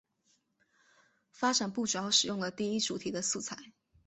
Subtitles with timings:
[1.31, 3.55] 发展部主要使用了第一主题的素材。